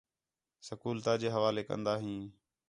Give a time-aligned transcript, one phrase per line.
[0.67, 2.19] سکول تاجے حوالے کندا ہیں